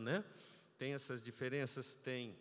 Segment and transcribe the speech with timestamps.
[0.00, 0.24] né?
[0.76, 2.36] Tem essas diferenças, tem,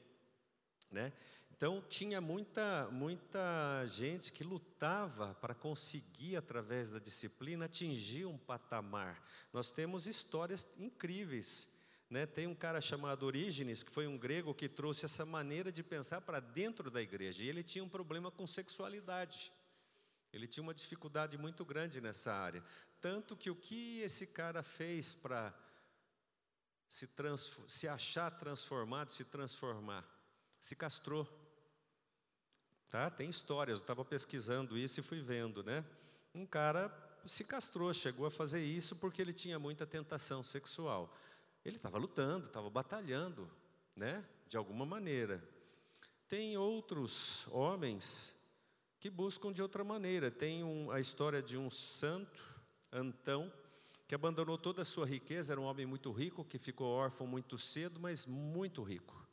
[0.92, 1.14] né?
[1.56, 9.24] Então tinha muita muita gente que lutava para conseguir através da disciplina atingir um patamar.
[9.54, 11.72] Nós temos histórias incríveis,
[12.10, 12.26] né?
[12.26, 16.20] Tem um cara chamado Orígenes que foi um grego que trouxe essa maneira de pensar
[16.20, 19.50] para dentro da igreja e ele tinha um problema com sexualidade.
[20.34, 22.62] Ele tinha uma dificuldade muito grande nessa área,
[23.00, 25.54] tanto que o que esse cara fez para
[26.88, 27.10] se,
[27.68, 30.06] se achar transformado, se transformar,
[30.60, 31.28] se castrou.
[32.88, 33.10] Tá?
[33.10, 35.84] Tem histórias, eu estava pesquisando isso e fui vendo, né?
[36.34, 36.90] Um cara
[37.26, 41.14] se castrou, chegou a fazer isso porque ele tinha muita tentação sexual.
[41.64, 43.50] Ele estava lutando, estava batalhando,
[43.96, 44.24] né?
[44.48, 45.44] De alguma maneira.
[46.28, 48.40] Tem outros homens
[49.00, 50.30] que buscam de outra maneira.
[50.30, 52.44] Tem um, a história de um santo,
[52.92, 53.52] Antão,
[54.08, 57.58] que abandonou toda a sua riqueza, era um homem muito rico, que ficou órfão muito
[57.58, 59.26] cedo, mas muito rico.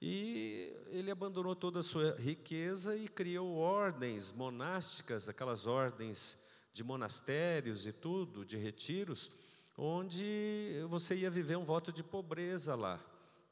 [0.00, 7.86] E ele abandonou toda a sua riqueza e criou ordens monásticas, aquelas ordens de monastérios
[7.86, 9.30] e tudo, de retiros,
[9.76, 12.98] onde você ia viver um voto de pobreza lá,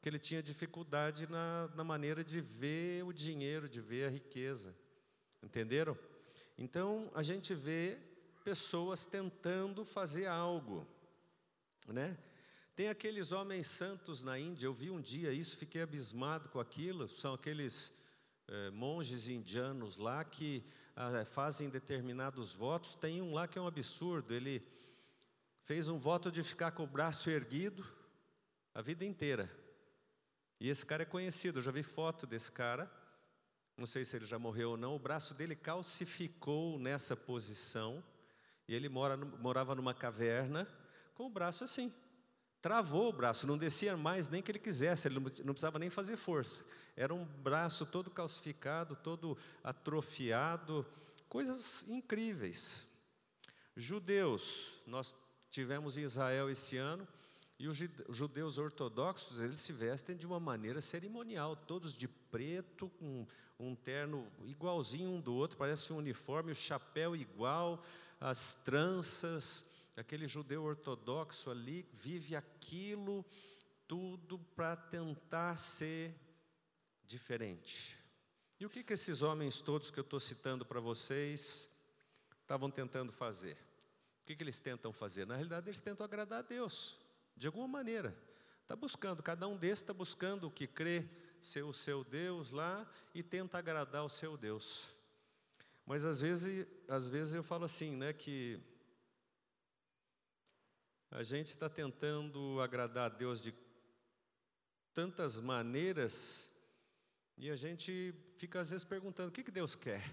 [0.01, 4.73] que ele tinha dificuldade na, na maneira de ver o dinheiro, de ver a riqueza.
[5.43, 5.97] Entenderam?
[6.57, 7.99] Então a gente vê
[8.47, 10.87] pessoas tentando fazer algo,
[11.85, 12.17] né?
[12.77, 17.09] Tem aqueles homens santos na Índia, eu vi um dia isso, fiquei abismado com aquilo.
[17.09, 17.99] São aqueles
[18.47, 20.63] eh, monges indianos lá que
[20.95, 22.95] ah, fazem determinados votos.
[22.95, 24.65] Tem um lá que é um absurdo, ele
[25.65, 27.85] fez um voto de ficar com o braço erguido
[28.73, 29.51] a vida inteira.
[30.57, 32.89] E esse cara é conhecido, eu já vi foto desse cara
[33.77, 38.03] não sei se ele já morreu ou não, o braço dele calcificou nessa posição,
[38.67, 40.67] e ele mora, morava numa caverna
[41.15, 41.91] com o braço assim.
[42.61, 46.17] Travou o braço, não descia mais nem que ele quisesse, ele não precisava nem fazer
[46.17, 46.65] força.
[46.95, 50.85] Era um braço todo calcificado, todo atrofiado,
[51.29, 52.87] coisas incríveis.
[53.75, 55.13] Judeus, nós
[55.51, 57.07] tivemos em Israel esse ano,
[57.59, 57.77] e os
[58.09, 63.25] judeus ortodoxos, eles se vestem de uma maneira cerimonial, todos de preto, com
[63.59, 67.83] um terno igualzinho um do outro, parece um uniforme, o chapéu igual,
[68.19, 69.65] as tranças.
[69.95, 73.25] Aquele judeu ortodoxo ali vive aquilo
[73.87, 76.13] tudo para tentar ser
[77.05, 77.97] diferente.
[78.59, 81.75] E o que, que esses homens todos que eu estou citando para vocês
[82.41, 83.53] estavam tentando fazer?
[84.21, 85.25] O que, que eles tentam fazer?
[85.25, 86.99] Na realidade, eles tentam agradar a Deus,
[87.35, 88.15] de alguma maneira.
[88.63, 91.07] Está buscando, cada um desses está buscando o que crê
[91.41, 94.96] ser o seu Deus lá e tenta agradar o seu Deus.
[95.87, 98.59] Mas às vezes, às vezes eu falo assim, né, que
[101.09, 103.55] a gente está tentando agradar a Deus de
[104.93, 106.51] tantas maneiras
[107.37, 110.03] e a gente fica às vezes perguntando: o que, que Deus quer?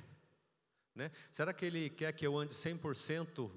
[0.94, 1.10] Né?
[1.32, 3.50] Será que Ele quer que eu ande 100%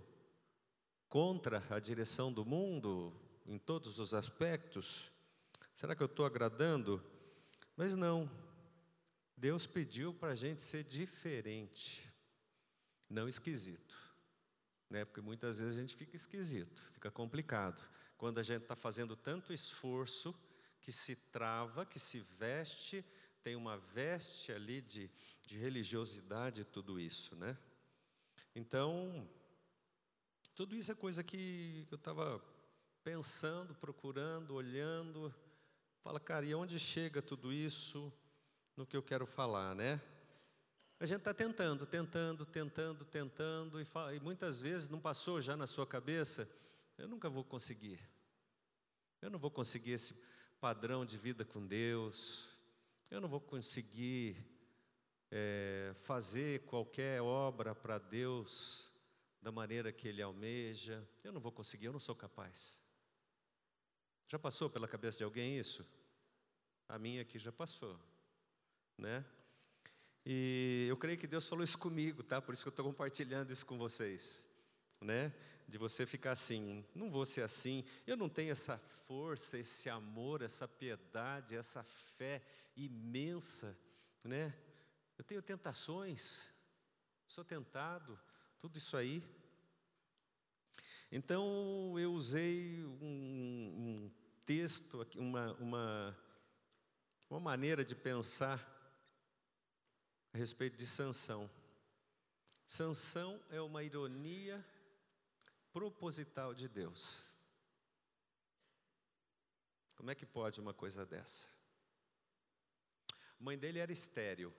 [1.07, 3.13] contra a direção do mundo,
[3.45, 5.11] em todos os aspectos?
[5.75, 6.99] Será que eu estou agradando?
[7.75, 8.27] Mas não,
[9.37, 12.06] Deus pediu para a gente ser diferente,
[13.09, 13.95] não esquisito.
[14.89, 15.05] Né?
[15.05, 17.83] Porque muitas vezes a gente fica esquisito, fica complicado.
[18.17, 20.35] Quando a gente está fazendo tanto esforço
[20.81, 23.05] que se trava, que se veste,
[23.43, 25.09] tem uma veste ali de,
[25.45, 27.57] de religiosidade tudo isso, né?
[28.55, 29.29] Então,
[30.55, 32.41] tudo isso é coisa que, que eu estava
[33.03, 35.33] pensando, procurando, olhando,
[36.07, 38.13] Fala, cara, e onde chega tudo isso
[38.77, 40.01] no que eu quero falar, né?
[40.99, 45.55] A gente está tentando, tentando, tentando, tentando, e, fala, e muitas vezes não passou já
[45.55, 46.49] na sua cabeça,
[46.97, 47.99] eu nunca vou conseguir.
[49.21, 50.19] Eu não vou conseguir esse
[50.59, 52.49] padrão de vida com Deus,
[53.11, 54.43] eu não vou conseguir
[55.29, 58.91] é, fazer qualquer obra para Deus
[59.39, 62.83] da maneira que Ele almeja, eu não vou conseguir, eu não sou capaz.
[64.27, 65.85] Já passou pela cabeça de alguém isso?
[66.89, 67.99] A minha aqui já passou,
[68.97, 69.23] né?
[70.29, 72.41] E eu creio que Deus falou isso comigo, tá?
[72.41, 74.45] Por isso que eu estou compartilhando isso com vocês,
[74.99, 75.31] né?
[75.65, 77.85] De você ficar assim, não vou ser assim.
[78.05, 82.41] Eu não tenho essa força, esse amor, essa piedade, essa fé
[82.75, 83.73] imensa,
[84.25, 84.53] né?
[85.17, 86.49] Eu tenho tentações,
[87.25, 88.19] sou tentado,
[88.59, 89.23] tudo isso aí.
[91.09, 94.11] Então eu usei um, um
[94.45, 96.17] texto, uma, uma
[97.29, 98.76] uma maneira de pensar
[100.37, 101.49] a respeito de Sansão.
[102.67, 104.63] Sansão é uma ironia
[105.73, 107.27] proposital de Deus.
[109.95, 111.49] Como é que pode uma coisa dessa?
[113.39, 114.53] A mãe dele era estéril,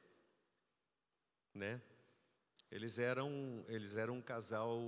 [1.54, 1.80] né?
[2.72, 4.80] Eles eram, eles eram um casal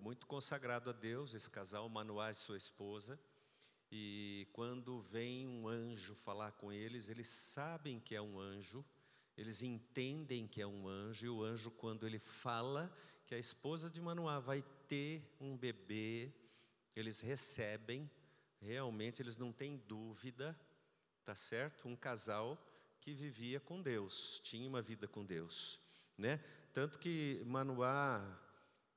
[0.00, 3.18] muito consagrado a Deus, esse casal, Manoá e sua esposa.
[3.90, 8.84] E quando vem um anjo falar com eles, eles sabem que é um anjo,
[9.36, 12.90] eles entendem que é um anjo, e o anjo, quando ele fala
[13.26, 16.32] que a esposa de Manoá vai ter um bebê,
[16.94, 18.10] eles recebem,
[18.60, 20.58] realmente eles não têm dúvida,
[21.24, 21.86] tá certo?
[21.86, 22.58] Um casal
[23.00, 25.78] que vivia com Deus, tinha uma vida com Deus,
[26.16, 26.42] né?
[26.72, 28.24] Tanto que Manoá,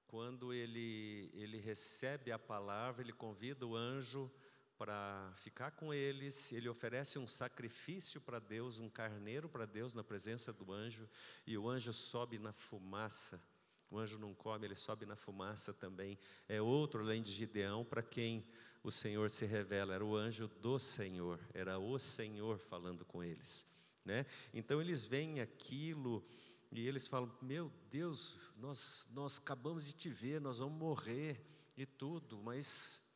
[0.07, 4.31] quando ele, ele recebe a palavra, ele convida o anjo
[4.79, 10.05] para ficar com eles, ele oferece um sacrifício para Deus, um carneiro para Deus na
[10.05, 11.05] presença do anjo,
[11.45, 13.43] e o anjo sobe na fumaça.
[13.91, 16.17] O anjo não come, ele sobe na fumaça também.
[16.47, 18.47] É outro além de Gideão para quem
[18.81, 23.67] o Senhor se revela, era o anjo do Senhor, era o Senhor falando com eles.
[24.05, 24.25] Né?
[24.53, 26.25] Então eles veem aquilo
[26.71, 31.45] e eles falam: Meu Deus, nós, nós acabamos de te ver, nós vamos morrer
[31.75, 33.08] e tudo, mas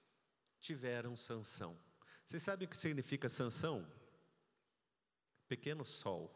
[0.63, 1.77] tiveram sanção.
[2.25, 3.85] Vocês sabem o que significa sanção?
[5.47, 6.33] Pequeno sol.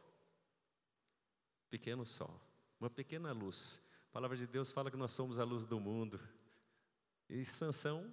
[1.70, 2.40] Pequeno sol.
[2.80, 3.90] Uma pequena luz.
[4.10, 6.20] A palavra de Deus fala que nós somos a luz do mundo.
[7.30, 8.12] E Sansão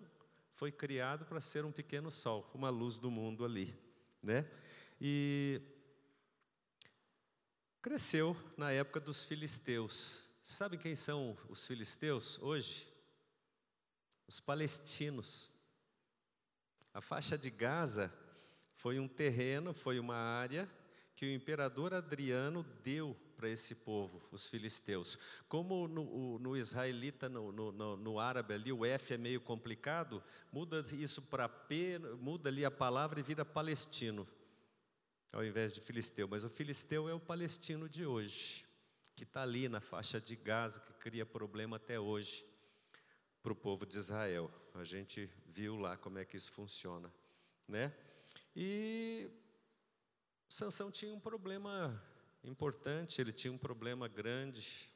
[0.50, 3.76] foi criado para ser um pequeno sol, uma luz do mundo ali,
[4.22, 4.49] né?
[5.00, 5.61] E
[7.84, 10.22] Cresceu na época dos filisteus.
[10.43, 12.88] Sabe quem são os filisteus hoje?
[14.26, 15.50] Os palestinos.
[16.94, 18.11] A faixa de Gaza
[18.76, 20.70] foi um terreno, foi uma área
[21.14, 25.19] que o imperador Adriano deu para esse povo, os filisteus.
[25.49, 30.81] Como no, no israelita, no, no, no, árabe ali, o F é meio complicado, muda
[30.93, 34.26] isso para P, muda ali a palavra e vira palestino
[35.35, 36.29] ao invés de filisteu.
[36.29, 38.64] Mas o filisteu é o palestino de hoje,
[39.17, 42.44] que está ali na faixa de Gaza, que cria problema até hoje
[43.43, 44.50] para o povo de Israel.
[44.75, 47.12] A gente viu lá como é que isso funciona,
[47.69, 47.94] né?
[48.56, 49.31] E
[50.49, 52.03] Sansão tinha um problema
[52.43, 54.93] importante, ele tinha um problema grande,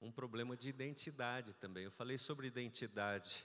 [0.00, 1.84] um problema de identidade também.
[1.84, 3.44] Eu falei sobre identidade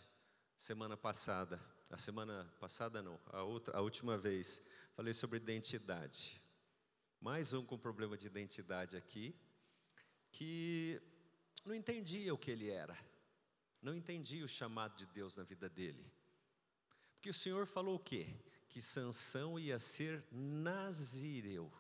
[0.56, 1.60] semana passada.
[1.90, 4.62] A semana passada não, a outra, a última vez.
[4.96, 6.42] Falei sobre identidade.
[7.20, 9.36] Mais um com problema de identidade aqui,
[10.32, 11.02] que
[11.66, 12.96] não entendia o que ele era,
[13.86, 16.12] não entendia o chamado de Deus na vida dele.
[17.14, 18.28] Porque o Senhor falou o quê?
[18.68, 21.72] Que Sansão ia ser nazireu.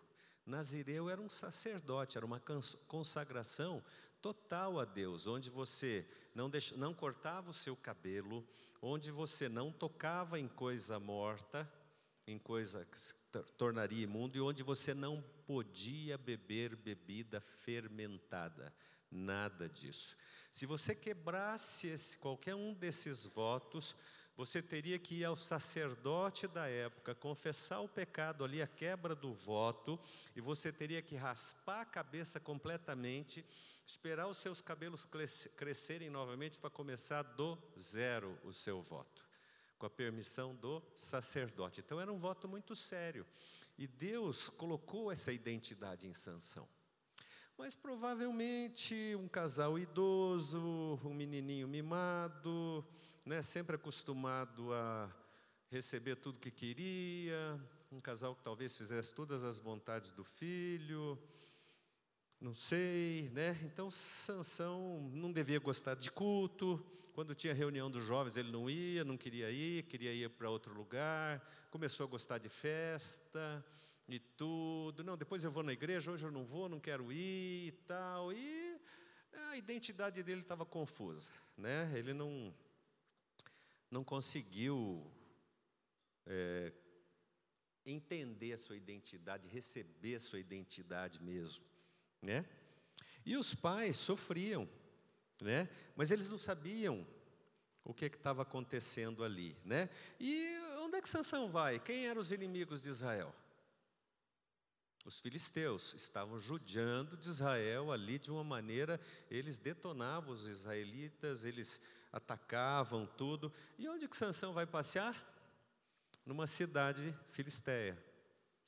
[0.45, 2.39] Nazireu era um sacerdote, era uma
[2.87, 3.83] consagração
[4.21, 8.47] total a Deus, onde você não, deixa, não cortava o seu cabelo,
[8.79, 11.67] onde você não tocava em coisa morta,
[12.27, 13.15] em coisa que se
[13.57, 18.71] tornaria imundo e onde você não podia beber bebida fermentada.
[19.15, 20.17] Nada disso.
[20.51, 23.95] Se você quebrasse esse, qualquer um desses votos,
[24.35, 29.33] você teria que ir ao sacerdote da época, confessar o pecado ali, a quebra do
[29.33, 29.97] voto,
[30.35, 33.45] e você teria que raspar a cabeça completamente,
[33.88, 35.07] esperar os seus cabelos
[35.56, 39.23] crescerem novamente para começar do zero o seu voto
[39.77, 41.81] com a permissão do sacerdote.
[41.81, 43.25] Então era um voto muito sério.
[43.77, 46.67] E Deus colocou essa identidade em sanção.
[47.57, 52.85] Mas provavelmente um casal idoso, um menininho mimado,
[53.25, 55.09] né, sempre acostumado a
[55.71, 57.57] receber tudo que queria,
[57.89, 61.17] um casal que talvez fizesse todas as vontades do filho,
[62.41, 63.57] não sei, né?
[63.63, 66.85] Então Sansão não devia gostar de culto.
[67.13, 70.74] Quando tinha reunião dos jovens, ele não ia, não queria ir, queria ir para outro
[70.74, 71.41] lugar.
[71.71, 73.63] Começou a gostar de festa
[74.07, 75.03] e tudo.
[75.03, 78.31] Não, depois eu vou na igreja, hoje eu não vou, não quero ir e tal.
[78.33, 78.79] E
[79.50, 81.91] a identidade dele estava confusa, né?
[81.95, 82.53] Ele não
[83.91, 85.09] não conseguiu
[86.25, 86.74] é,
[87.85, 91.63] entender a sua identidade, receber a sua identidade mesmo
[92.25, 92.45] né?
[93.25, 94.67] E os pais sofriam,
[95.41, 95.69] né?
[95.95, 97.05] Mas eles não sabiam
[97.83, 99.89] o que estava acontecendo ali, né?
[100.19, 101.79] E onde é que Sansão vai?
[101.79, 103.33] Quem eram os inimigos de Israel?
[105.05, 111.79] Os filisteus estavam judiando de Israel ali de uma maneira, eles detonavam os israelitas, eles
[112.12, 113.53] atacavam tudo.
[113.77, 115.15] E onde que Sansão vai passear?
[116.25, 117.95] Numa cidade filisteia.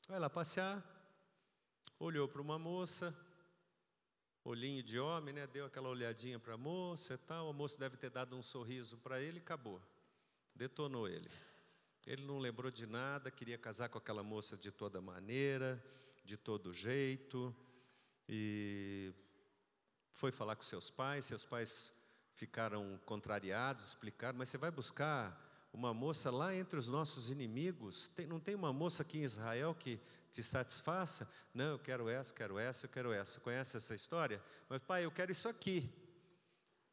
[0.07, 0.83] Vai lá passear,
[1.99, 3.17] olhou para uma moça,
[4.43, 5.47] olhinho de homem, né?
[5.47, 7.49] Deu aquela olhadinha para a moça e tal.
[7.49, 9.81] A moça deve ter dado um sorriso para ele acabou.
[10.53, 11.31] Detonou ele.
[12.05, 15.83] Ele não lembrou de nada, queria casar com aquela moça de toda maneira,
[16.27, 17.55] de todo jeito,
[18.27, 19.13] e
[20.11, 21.23] foi falar com seus pais.
[21.23, 21.93] Seus pais
[22.33, 25.41] ficaram contrariados, explicaram: Mas você vai buscar
[25.71, 28.09] uma moça lá entre os nossos inimigos?
[28.09, 31.31] Tem, não tem uma moça aqui em Israel que te satisfaça?
[31.53, 33.39] Não, eu quero essa, quero essa, eu quero essa.
[33.39, 34.43] Conhece essa história?
[34.67, 35.89] Mas, pai, eu quero isso aqui.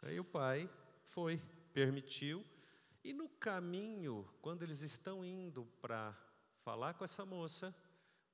[0.02, 0.70] Aí o pai
[1.06, 2.44] foi, permitiu,
[3.02, 6.16] e no caminho, quando eles estão indo para
[6.62, 7.74] falar com essa moça,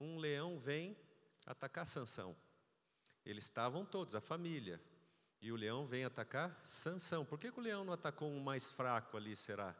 [0.00, 0.96] um leão vem
[1.46, 2.34] atacar Sansão.
[3.24, 4.80] Eles estavam todos, a família.
[5.40, 7.24] E o leão vem atacar Sansão.
[7.24, 9.74] Por que, que o leão não atacou um mais fraco ali, será?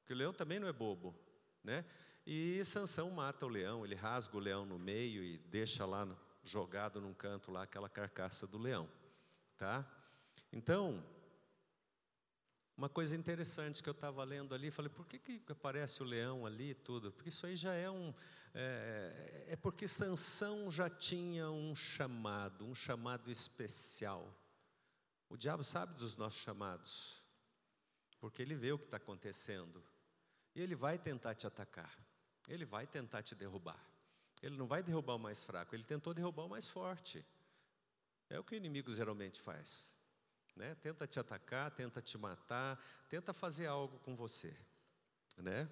[0.00, 1.14] Porque o leão também não é bobo,
[1.62, 1.84] né?
[2.26, 6.06] E Sansão mata o leão, ele rasga o leão no meio e deixa lá
[6.42, 8.88] jogado num canto lá aquela carcaça do leão,
[9.56, 9.86] tá?
[10.52, 11.02] Então,
[12.78, 16.46] uma coisa interessante que eu estava lendo ali, falei, por que, que aparece o leão
[16.46, 17.10] ali e tudo?
[17.10, 18.14] Porque isso aí já é um.
[18.54, 24.32] É, é porque Sansão já tinha um chamado, um chamado especial.
[25.28, 27.20] O diabo sabe dos nossos chamados,
[28.20, 29.82] porque ele vê o que está acontecendo.
[30.54, 31.98] E ele vai tentar te atacar,
[32.46, 33.84] ele vai tentar te derrubar.
[34.40, 37.26] Ele não vai derrubar o mais fraco, ele tentou derrubar o mais forte.
[38.30, 39.97] É o que o inimigo geralmente faz
[40.58, 40.74] né?
[40.82, 44.54] Tenta te atacar, tenta te matar, tenta fazer algo com você,
[45.36, 45.70] né?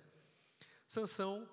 [0.87, 1.49] Sansão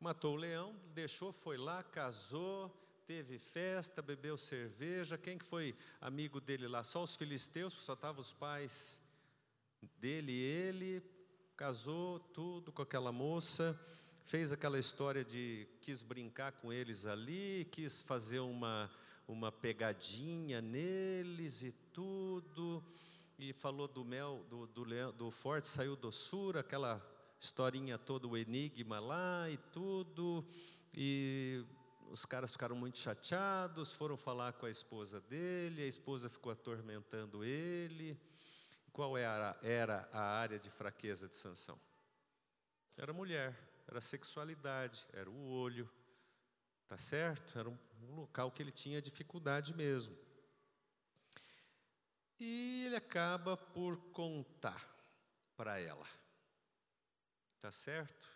[0.00, 2.70] matou o leão, deixou, foi lá, casou,
[3.06, 5.18] teve festa, bebeu cerveja.
[5.18, 6.82] Quem que foi amigo dele lá?
[6.82, 8.98] Só os filisteus, só estavam os pais
[9.98, 11.02] dele e ele.
[11.54, 13.78] Casou tudo com aquela moça,
[14.24, 18.90] fez aquela história de quis brincar com eles ali, quis fazer uma
[19.26, 22.84] uma pegadinha neles e tudo,
[23.38, 27.00] e falou do mel, do, do, do forte saiu doçura, aquela
[27.38, 30.46] historinha toda, o enigma lá e tudo,
[30.94, 31.64] e
[32.10, 37.42] os caras ficaram muito chateados, foram falar com a esposa dele, a esposa ficou atormentando
[37.42, 38.20] ele.
[38.92, 41.80] Qual era, era a área de fraqueza de Sansão?
[42.98, 45.90] Era mulher, era sexualidade, era o olho,
[46.86, 47.58] tá certo?
[47.58, 50.16] Era um um local que ele tinha dificuldade mesmo.
[52.38, 54.88] E ele acaba por contar
[55.56, 56.06] para ela.
[57.60, 58.28] Tá certo?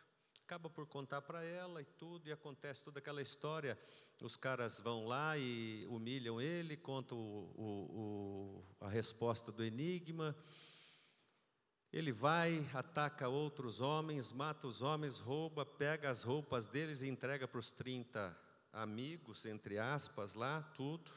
[0.44, 3.76] Acaba por contar para ela e tudo, e acontece toda aquela história.
[4.22, 10.36] Os caras vão lá e humilham ele, contam o, o, o, a resposta do enigma.
[11.92, 17.48] Ele vai, ataca outros homens, mata os homens, rouba, pega as roupas deles e entrega
[17.48, 18.45] para os 30
[18.76, 21.10] amigos, entre aspas, lá, tudo,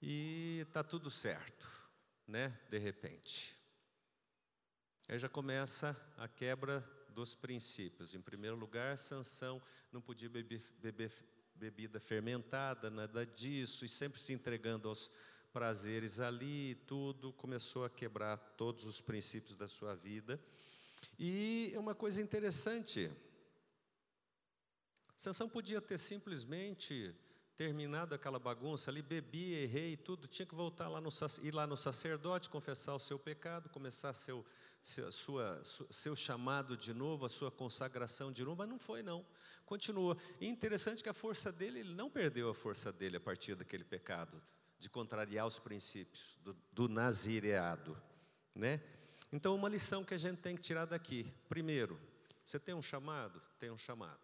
[0.00, 1.66] e está tudo certo,
[2.26, 2.58] né?
[2.68, 3.56] De repente.
[5.08, 8.14] Aí já começa a quebra dos princípios.
[8.14, 11.12] Em primeiro lugar, Sansão não podia beber, beber
[11.54, 15.10] bebida fermentada, nada disso, e sempre se entregando aos
[15.52, 20.40] prazeres ali, tudo começou a quebrar todos os princípios da sua vida.
[21.16, 23.10] E uma coisa interessante,
[25.16, 27.14] Sansão podia ter simplesmente
[27.56, 31.08] terminado aquela bagunça ali, bebia, errei tudo, tinha que voltar lá no,
[31.42, 34.44] ir lá no sacerdote, confessar o seu pecado, começar seu,
[34.82, 39.24] seu, sua, seu chamado de novo, a sua consagração de novo, mas não foi não,
[39.64, 40.16] continua.
[40.40, 43.84] E interessante que a força dele, ele não perdeu a força dele a partir daquele
[43.84, 44.42] pecado,
[44.78, 47.96] de contrariar os princípios do, do nazireado,
[48.54, 48.80] né?
[49.32, 51.98] Então, uma lição que a gente tem que tirar daqui, primeiro,
[52.44, 53.40] você tem um chamado?
[53.58, 54.20] Tem um chamado.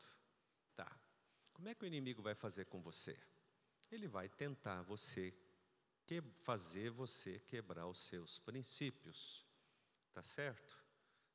[1.61, 3.15] Como é que o inimigo vai fazer com você?
[3.93, 5.31] Ele vai tentar você
[6.07, 9.45] que, fazer você quebrar os seus princípios.
[10.15, 10.75] Tá certo?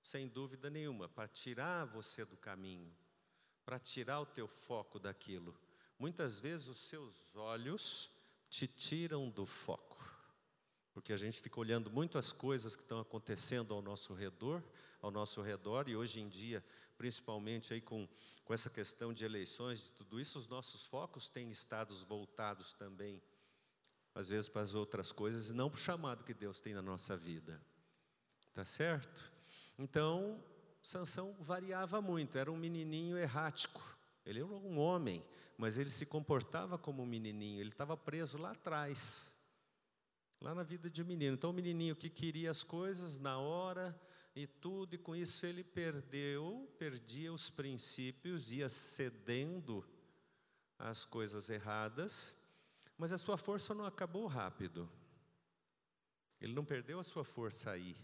[0.02, 2.92] Sem dúvida nenhuma, para tirar você do caminho,
[3.64, 5.56] para tirar o teu foco daquilo.
[6.00, 8.10] Muitas vezes os seus olhos
[8.50, 10.04] te tiram do foco.
[10.92, 14.64] Porque a gente fica olhando muito as coisas que estão acontecendo ao nosso redor,
[15.06, 16.66] ao nosso redor, e hoje em dia,
[16.98, 18.08] principalmente aí com,
[18.44, 23.22] com essa questão de eleições, de tudo isso, os nossos focos têm estado voltados também,
[24.16, 26.82] às vezes, para as outras coisas, e não para o chamado que Deus tem na
[26.82, 27.62] nossa vida.
[28.52, 29.32] Tá certo?
[29.78, 30.44] Então,
[30.82, 33.84] Sansão variava muito, era um menininho errático.
[34.26, 35.24] Ele era um homem,
[35.56, 39.32] mas ele se comportava como um menininho, ele estava preso lá atrás,
[40.42, 41.36] lá na vida de menino.
[41.36, 43.96] Então, o menininho que queria as coisas na hora,
[44.36, 49.88] e tudo, e com isso ele perdeu, perdia os princípios, ia cedendo
[50.78, 52.36] às coisas erradas,
[52.98, 54.90] mas a sua força não acabou rápido.
[56.42, 57.96] Ele não perdeu a sua força aí.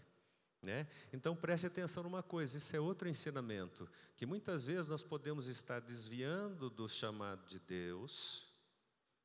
[0.62, 0.86] Né?
[1.12, 5.80] Então preste atenção numa coisa, isso é outro ensinamento, que muitas vezes nós podemos estar
[5.80, 8.48] desviando do chamado de Deus,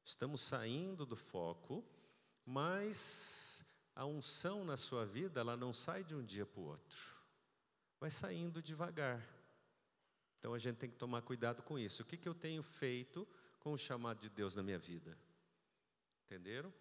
[0.04, 1.86] estamos saindo do foco,
[2.44, 3.47] mas
[3.98, 7.18] a unção na sua vida, ela não sai de um dia para o outro,
[8.00, 9.28] vai saindo devagar.
[10.38, 12.04] Então a gente tem que tomar cuidado com isso.
[12.04, 13.28] O que, que eu tenho feito
[13.60, 15.18] com o chamado de Deus na minha vida?
[16.26, 16.72] Entenderam?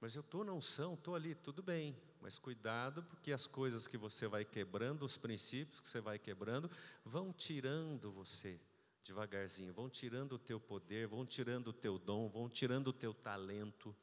[0.00, 1.96] Mas eu estou na unção, estou ali, tudo bem.
[2.20, 6.68] Mas cuidado, porque as coisas que você vai quebrando, os princípios que você vai quebrando,
[7.04, 8.60] vão tirando você
[9.04, 13.14] devagarzinho, vão tirando o teu poder, vão tirando o teu dom, vão tirando o teu
[13.14, 13.94] talento,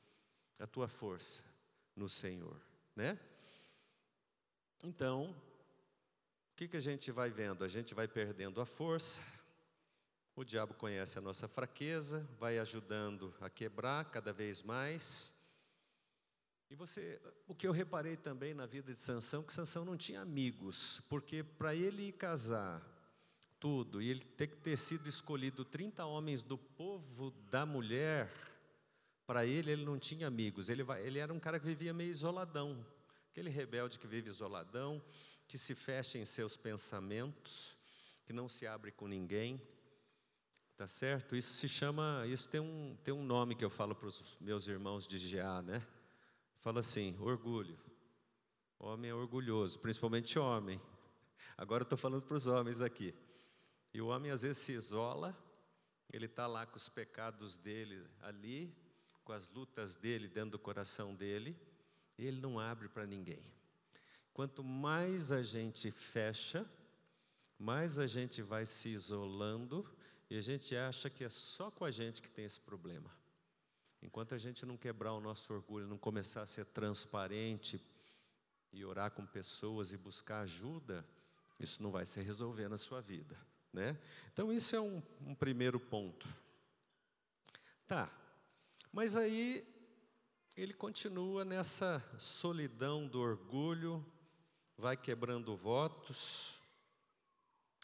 [0.57, 1.48] a tua força
[1.99, 2.59] no Senhor,
[2.95, 3.19] né?
[4.81, 5.31] Então,
[6.53, 7.65] o que, que a gente vai vendo?
[7.65, 9.21] A gente vai perdendo a força,
[10.33, 15.33] o diabo conhece a nossa fraqueza, vai ajudando a quebrar cada vez mais.
[16.69, 20.21] E você, o que eu reparei também na vida de Sansão, que Sansão não tinha
[20.21, 22.81] amigos, porque para ele casar
[23.59, 28.31] tudo e ele ter ter sido escolhido 30 homens do povo da mulher,
[29.29, 30.69] para ele ele não tinha amigos.
[30.69, 32.83] Ele, ele era um cara que vivia meio isoladão,
[33.29, 34.99] aquele rebelde que vive isoladão,
[35.47, 37.77] que se fecha em seus pensamentos,
[38.25, 39.61] que não se abre com ninguém.
[40.75, 41.35] Tá certo?
[41.35, 44.67] Isso se chama, isso tem um, tem um nome que eu falo para os meus
[44.67, 45.85] irmãos de GA, né?
[46.57, 47.79] Fala assim: orgulho.
[48.79, 50.81] Homem é orgulhoso, principalmente homem.
[51.55, 53.13] Agora eu estou falando para os homens aqui.
[53.93, 55.37] E o homem às vezes se isola,
[56.11, 58.75] ele está lá com os pecados dele ali,
[59.29, 61.55] com as lutas dele dentro do coração dele,
[62.17, 63.45] ele não abre para ninguém.
[64.33, 66.67] Quanto mais a gente fecha,
[67.55, 69.87] mais a gente vai se isolando
[70.31, 73.15] e a gente acha que é só com a gente que tem esse problema.
[74.01, 77.79] Enquanto a gente não quebrar o nosso orgulho, não começar a ser transparente
[78.73, 81.05] e orar com pessoas e buscar ajuda,
[81.59, 83.37] isso não vai se resolver na sua vida,
[83.71, 83.95] né?
[84.33, 86.27] Então isso é um, um primeiro ponto.
[87.85, 88.11] Tá,
[88.91, 89.65] mas aí
[90.55, 94.05] ele continua nessa solidão do orgulho,
[94.77, 96.59] vai quebrando votos,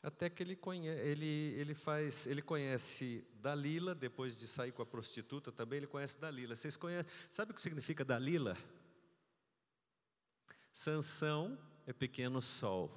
[0.05, 4.85] até que ele, conhece, ele, ele faz, ele conhece Dalila, depois de sair com a
[4.85, 6.55] prostituta também, ele conhece Dalila.
[6.55, 8.55] Vocês conhecem, sabe o que significa Dalila?
[10.71, 12.91] Sansão é pequeno sol,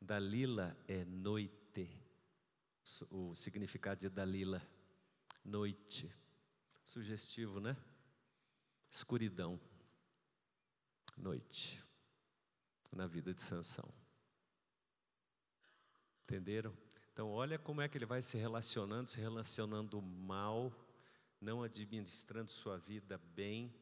[0.00, 1.88] Dalila é noite.
[3.10, 4.66] O significado de Dalila,
[5.44, 6.12] noite.
[6.90, 7.76] Sugestivo, né?
[8.90, 9.60] Escuridão.
[11.16, 11.80] Noite.
[12.90, 13.88] Na vida de Sansão.
[16.24, 16.76] Entenderam?
[17.12, 20.72] Então, olha como é que ele vai se relacionando, se relacionando mal,
[21.40, 23.72] não administrando sua vida bem,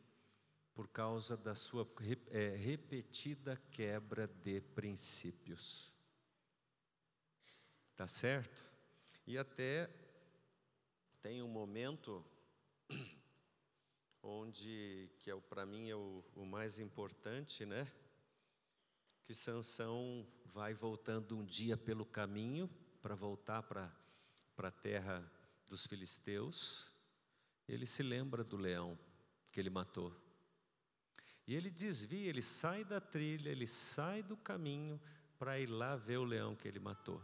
[0.75, 1.91] por causa da sua
[2.31, 5.91] é, repetida quebra de princípios.
[7.97, 8.63] Tá certo?
[9.27, 9.89] E até
[11.23, 12.23] tem um momento
[14.29, 17.87] onde, que é para mim é o, o mais importante, né?
[19.29, 22.67] que Sansão vai voltando um dia pelo caminho
[23.03, 23.93] para voltar para
[24.57, 25.31] a terra
[25.67, 26.91] dos filisteus.
[27.69, 28.99] Ele se lembra do leão
[29.53, 30.17] que ele matou.
[31.47, 34.99] E ele desvia, ele sai da trilha, ele sai do caminho
[35.39, 37.23] para ir lá ver o leão que ele matou.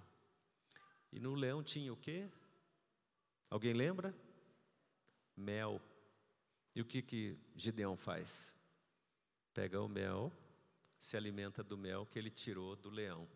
[1.10, 2.28] E no leão tinha o quê?
[3.48, 4.14] Alguém lembra?
[5.34, 5.80] Mel.
[6.74, 8.54] E o que que Gideão faz?
[9.52, 10.32] Pega o mel
[11.04, 13.28] se alimenta do mel que ele tirou do leão.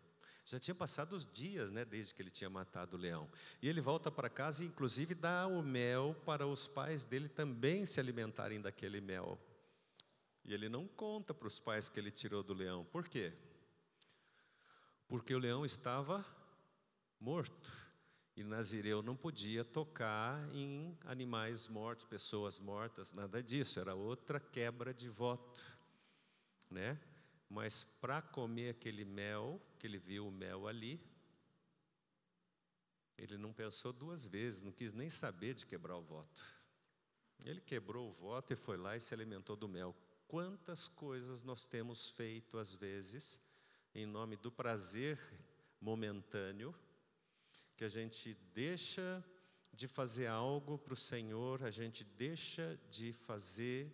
[0.43, 3.29] Já tinha passado os dias, né, desde que ele tinha matado o leão.
[3.61, 7.85] E ele volta para casa e, inclusive, dá o mel para os pais dele também
[7.85, 9.39] se alimentarem daquele mel.
[10.43, 12.83] E ele não conta para os pais que ele tirou do leão.
[12.85, 13.31] Por quê?
[15.07, 16.25] Porque o leão estava
[17.19, 17.71] morto.
[18.39, 23.81] E Nazireu não podia tocar em animais mortos, pessoas mortas, nada disso.
[23.81, 25.61] Era outra quebra de voto,
[26.71, 26.97] né?
[27.49, 31.05] Mas para comer aquele mel, que ele viu o mel ali,
[33.17, 36.41] ele não pensou duas vezes, não quis nem saber de quebrar o voto.
[37.43, 39.93] Ele quebrou o voto e foi lá e se alimentou do mel.
[40.29, 43.41] Quantas coisas nós temos feito às vezes
[43.93, 45.19] em nome do prazer
[45.81, 46.73] momentâneo,
[47.79, 49.23] que a gente deixa
[49.71, 53.87] de fazer algo para o Senhor, a gente deixa de fazer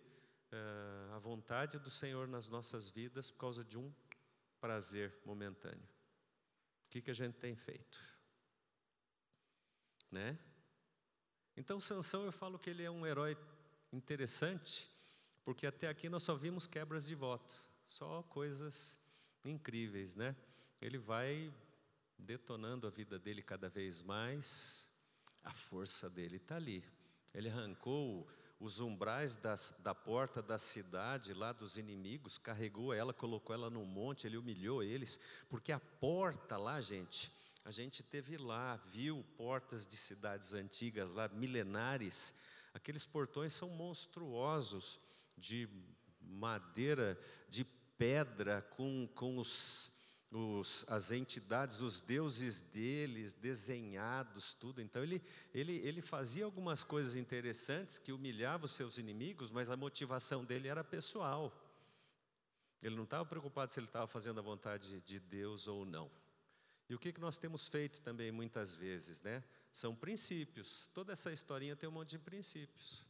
[0.50, 3.94] uh, a vontade do Senhor nas nossas vidas por causa de um
[4.58, 5.88] prazer momentâneo.
[6.84, 8.02] O que, que a gente tem feito?
[10.10, 10.36] Né?
[11.56, 13.38] Então, Sansão, eu falo que ele é um herói
[13.92, 14.90] interessante,
[15.44, 17.54] porque até aqui nós só vimos quebras de voto,
[17.86, 18.98] só coisas
[19.44, 20.34] incríveis, né?
[20.80, 21.54] Ele vai
[22.18, 24.90] detonando a vida dele cada vez mais,
[25.44, 26.84] a força dele está ali.
[27.34, 28.26] Ele arrancou
[28.58, 33.84] os umbrais das, da porta da cidade, lá dos inimigos, carregou ela, colocou ela no
[33.84, 37.30] monte, ele humilhou eles, porque a porta lá, gente,
[37.64, 42.34] a gente teve lá, viu portas de cidades antigas lá, milenares,
[42.72, 44.98] aqueles portões são monstruosos,
[45.36, 45.68] de
[46.20, 47.64] madeira, de
[47.98, 49.90] pedra, com, com os
[50.30, 54.80] os, as entidades, os deuses deles desenhados, tudo.
[54.80, 55.22] Então ele,
[55.54, 60.68] ele, ele fazia algumas coisas interessantes que humilhava os seus inimigos, mas a motivação dele
[60.68, 61.52] era pessoal.
[62.82, 66.10] Ele não estava preocupado se ele estava fazendo a vontade de Deus ou não.
[66.88, 69.42] E o que, que nós temos feito também muitas vezes, né?
[69.72, 70.88] São princípios.
[70.94, 73.04] Toda essa historinha tem um monte de princípios.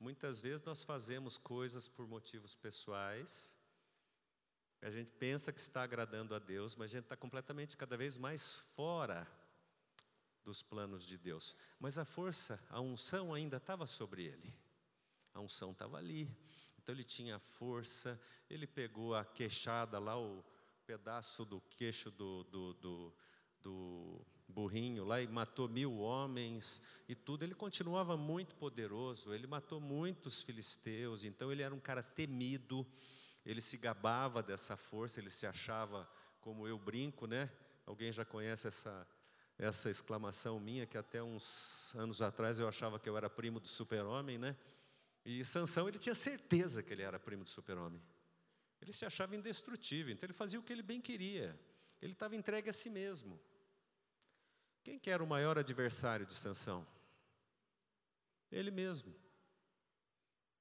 [0.00, 3.53] Muitas vezes nós fazemos coisas por motivos pessoais,
[4.84, 8.18] a gente pensa que está agradando a Deus, mas a gente está completamente cada vez
[8.18, 9.26] mais fora
[10.44, 11.56] dos planos de Deus.
[11.80, 14.54] Mas a força, a unção ainda estava sobre ele.
[15.32, 16.30] A unção estava ali.
[16.76, 18.20] Então ele tinha força,
[18.50, 20.44] ele pegou a queixada lá, o
[20.86, 23.14] pedaço do queixo do, do, do,
[23.62, 27.42] do burrinho lá e matou mil homens e tudo.
[27.42, 32.86] Ele continuava muito poderoso, ele matou muitos filisteus, então ele era um cara temido.
[33.44, 36.08] Ele se gabava dessa força, ele se achava,
[36.40, 37.50] como eu brinco, né?
[37.84, 39.06] Alguém já conhece essa,
[39.58, 43.68] essa exclamação minha, que até uns anos atrás eu achava que eu era primo do
[43.68, 44.56] super-homem, né?
[45.24, 48.02] E Sansão, ele tinha certeza que ele era primo do super-homem.
[48.80, 51.58] Ele se achava indestrutível, então ele fazia o que ele bem queria.
[52.00, 53.40] Ele estava entregue a si mesmo.
[54.82, 56.86] Quem que era o maior adversário de Sansão?
[58.52, 59.14] Ele mesmo.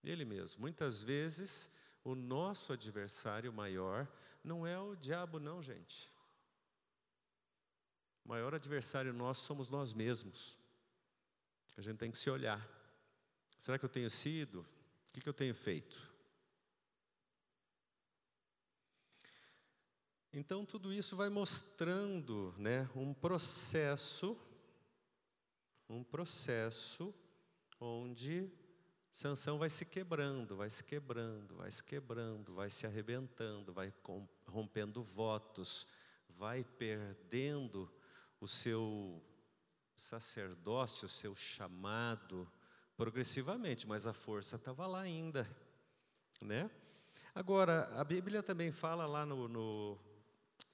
[0.01, 0.61] Ele mesmo.
[0.61, 1.69] Muitas vezes
[2.03, 4.07] o nosso adversário maior
[4.43, 6.11] não é o diabo, não, gente.
[8.25, 10.57] O maior adversário nosso somos nós mesmos.
[11.77, 12.61] A gente tem que se olhar.
[13.57, 14.65] Será que eu tenho sido?
[15.09, 16.11] O que, eu tenho feito?
[20.31, 24.37] Então, tudo isso vai mostrando né, um processo,
[25.87, 27.13] um processo
[27.79, 28.51] onde
[29.13, 33.93] Sansão vai se quebrando, vai se quebrando, vai se quebrando, vai se arrebentando, vai
[34.47, 35.87] rompendo votos,
[36.29, 37.87] vai perdendo
[38.41, 39.23] o seu
[39.95, 42.51] sacerdócio, o seu chamado,
[42.97, 45.47] progressivamente, mas a força estava lá ainda,
[46.41, 46.67] né?
[47.35, 49.99] Agora, a Bíblia também fala lá no, no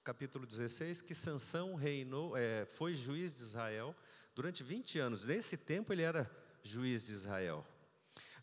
[0.02, 3.94] capítulo 16 que Sansão reinou, é, foi juiz de Israel
[4.34, 5.26] durante 20 anos.
[5.26, 6.32] Nesse tempo ele era
[6.64, 7.68] juiz de Israel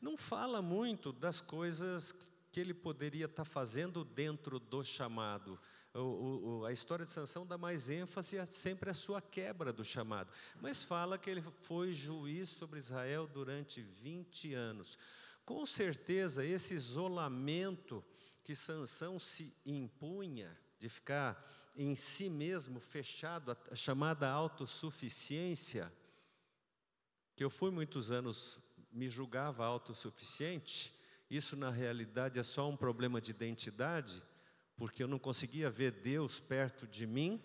[0.01, 2.13] não fala muito das coisas
[2.51, 5.59] que ele poderia estar fazendo dentro do chamado.
[5.93, 9.85] O, o, a história de Sansão dá mais ênfase a sempre a sua quebra do
[9.85, 10.31] chamado,
[10.61, 14.99] mas fala que ele foi juiz sobre Israel durante 20 anos.
[15.45, 18.05] Com certeza, esse isolamento
[18.43, 25.93] que Sansão se impunha, de ficar em si mesmo fechado, a chamada autossuficiência,
[27.35, 28.59] que eu fui muitos anos
[28.97, 30.93] me julgava autossuficiente,
[31.29, 34.23] isso na realidade é só um problema de identidade,
[34.75, 37.43] porque eu não conseguia ver Deus perto de mim,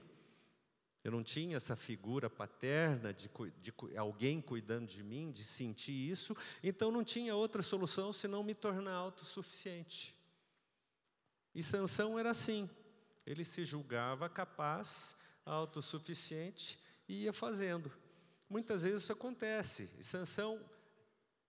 [1.04, 6.34] eu não tinha essa figura paterna de, de, alguém cuidando de mim, de sentir isso,
[6.64, 10.16] então não tinha outra solução senão me tornar autossuficiente.
[11.54, 12.70] E Sansão era assim,
[13.26, 17.92] ele se julgava capaz, autossuficiente e ia fazendo.
[18.50, 19.90] Muitas vezes isso acontece.
[20.00, 20.64] E Sansão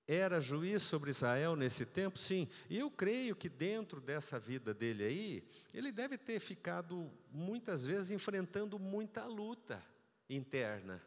[0.06, 2.18] era juiz sobre Israel nesse tempo?
[2.18, 2.48] Sim.
[2.68, 8.10] E eu creio que dentro dessa vida dele aí, ele deve ter ficado muitas vezes
[8.10, 9.82] enfrentando muita luta
[10.28, 11.02] interna.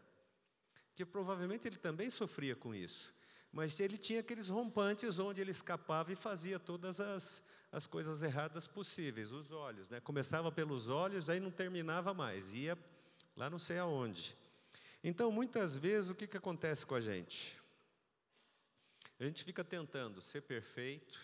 [0.95, 3.13] Que provavelmente ele também sofria com isso.
[3.51, 8.67] Mas ele tinha aqueles rompantes onde ele escapava e fazia todas as, as coisas erradas
[8.67, 9.31] possíveis.
[9.31, 9.99] Os olhos, né?
[9.99, 12.77] Começava pelos olhos, aí não terminava mais, ia
[13.35, 14.35] lá não sei aonde.
[15.03, 17.64] Então, muitas vezes, o que, que acontece com a gente?
[19.17, 21.17] A gente fica tentando ser perfeito,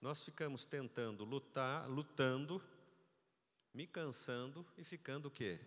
[0.00, 2.62] nós ficamos tentando lutar, lutando,
[3.74, 5.60] me cansando e ficando o quê?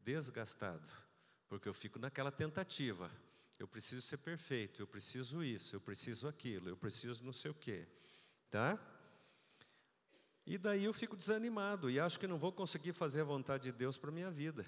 [0.00, 0.88] Desgastado.
[1.46, 3.10] Porque eu fico naquela tentativa.
[3.58, 7.54] Eu preciso ser perfeito, eu preciso isso, eu preciso aquilo, eu preciso não sei o
[7.54, 7.86] quê.
[8.50, 8.78] Tá?
[10.46, 13.72] E daí eu fico desanimado e acho que não vou conseguir fazer a vontade de
[13.72, 14.64] Deus para minha vida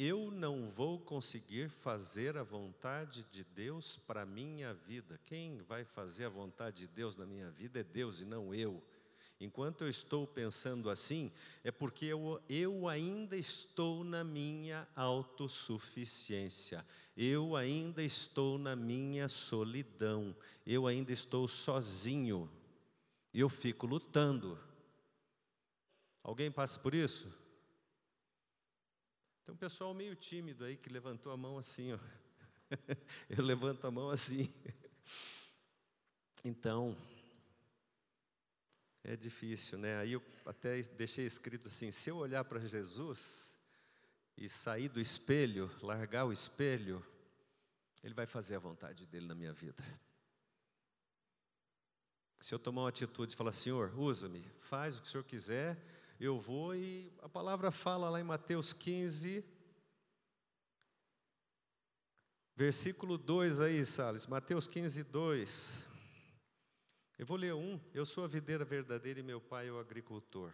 [0.00, 5.18] eu não vou conseguir fazer a vontade de Deus para a minha vida.
[5.26, 8.80] Quem vai fazer a vontade de Deus na minha vida é Deus e não eu.
[9.40, 11.32] Enquanto eu estou pensando assim,
[11.64, 20.34] é porque eu, eu ainda estou na minha autossuficiência, eu ainda estou na minha solidão,
[20.64, 22.48] eu ainda estou sozinho,
[23.34, 24.56] eu fico lutando.
[26.22, 27.47] Alguém passa por isso?
[29.48, 31.98] Tem um pessoal meio tímido aí que levantou a mão assim, ó.
[33.30, 34.52] Eu levanto a mão assim.
[36.44, 36.94] Então,
[39.02, 40.00] é difícil, né?
[40.00, 43.58] Aí eu até deixei escrito assim: se eu olhar para Jesus
[44.36, 47.02] e sair do espelho, largar o espelho,
[48.04, 49.82] Ele vai fazer a vontade dele na minha vida.
[52.38, 55.97] Se eu tomar uma atitude e falar, Senhor, usa-me, faz o que o Senhor quiser,
[56.18, 59.44] eu vou, e a palavra fala lá em Mateus 15,
[62.56, 65.86] versículo 2 aí, Salles, Mateus 15, 2.
[67.18, 67.80] Eu vou ler um.
[67.94, 70.52] Eu sou a videira verdadeira e meu pai é o agricultor.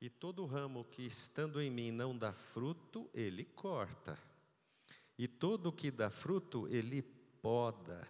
[0.00, 4.18] E todo ramo que estando em mim não dá fruto, ele corta.
[5.16, 7.02] E todo que dá fruto, ele
[7.40, 8.06] poda,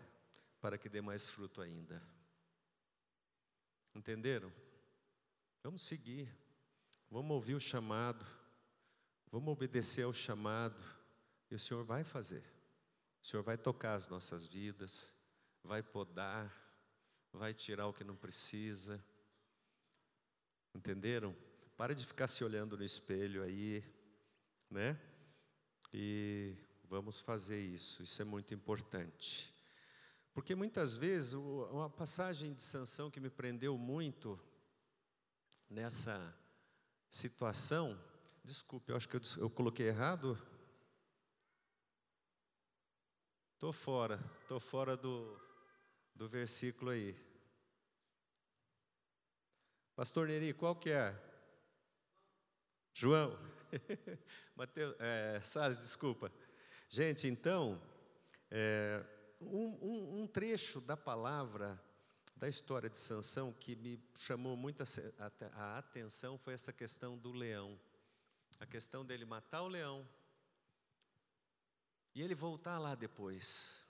[0.61, 2.03] para que dê mais fruto ainda.
[3.95, 4.53] Entenderam?
[5.65, 6.33] Vamos seguir.
[7.11, 8.25] Vamos ouvir o chamado.
[9.33, 10.81] Vamos obedecer ao chamado.
[11.51, 12.45] E o Senhor vai fazer.
[13.21, 15.13] O Senhor vai tocar as nossas vidas
[15.65, 16.53] vai podar,
[17.33, 19.03] vai tirar o que não precisa.
[20.75, 21.35] Entenderam?
[21.77, 23.83] Para de ficar se olhando no espelho aí,
[24.71, 25.01] né?
[25.93, 29.53] E vamos fazer isso, isso é muito importante.
[30.35, 34.39] Porque muitas vezes, uma passagem de Sansão que me prendeu muito
[35.75, 36.33] nessa
[37.09, 38.01] situação,
[38.45, 40.41] desculpe, eu acho que eu, eu coloquei errado.
[43.55, 45.37] Estou fora, estou fora do,
[46.15, 47.17] do versículo aí.
[49.97, 51.13] Pastor Neri, qual que é?
[52.93, 53.37] João.
[54.55, 56.31] Mateus, é, Salles, desculpa.
[56.89, 57.83] Gente, então,
[58.49, 59.05] é,
[59.41, 61.83] um, um, um, trecho da palavra
[62.37, 67.79] da história de Sansão que me chamou muito a, atenção foi essa questão do leão.
[68.61, 70.09] A questão dele matar o leão
[72.15, 73.85] e ele voltar lá depois.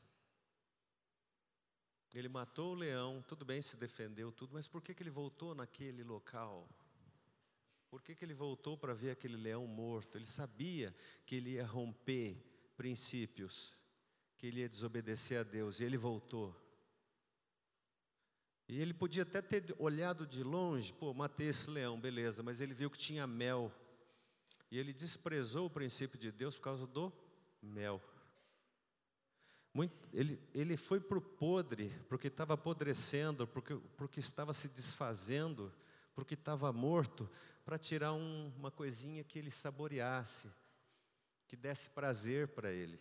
[2.14, 5.54] Ele matou o leão, tudo bem, se defendeu, tudo, mas por que, que ele voltou
[5.54, 6.68] naquele local?
[7.90, 10.16] Por que, que ele voltou para ver aquele leão morto?
[10.16, 10.94] Ele sabia
[11.26, 12.37] que ele ia romper
[12.76, 13.72] princípios,
[14.37, 16.63] que ele ia desobedecer a Deus, e ele voltou.
[18.68, 22.72] E ele podia até ter olhado de longe, pô, matei esse leão, beleza, mas ele
[22.72, 23.72] viu que tinha mel.
[24.70, 27.12] E ele desprezou o princípio de Deus por causa do
[27.62, 28.03] mel.
[29.72, 35.72] Muito, ele, ele foi para o podre, porque estava apodrecendo, porque, porque estava se desfazendo,
[36.14, 37.29] porque estava morto,
[37.64, 40.48] para tirar um, uma coisinha que ele saboreasse,
[41.46, 43.00] que desse prazer para ele.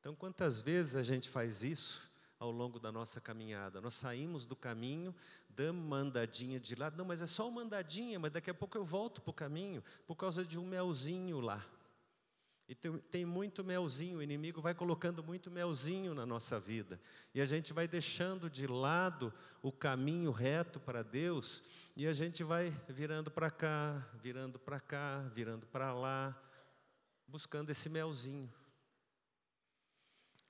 [0.00, 2.11] Então, quantas vezes a gente faz isso
[2.42, 3.80] ao longo da nossa caminhada?
[3.80, 5.14] Nós saímos do caminho,
[5.48, 8.76] damos uma andadinha de lado, não, mas é só uma andadinha, mas daqui a pouco
[8.76, 11.64] eu volto para o caminho, por causa de um melzinho lá.
[12.68, 17.00] E tem, tem, muito melzinho, o inimigo vai colocando muito melzinho na nossa vida.
[17.32, 21.62] E a gente vai deixando de lado o caminho reto para Deus,
[21.96, 26.36] e a gente vai virando para cá, virando para cá, virando para lá,
[27.28, 28.52] buscando esse melzinho.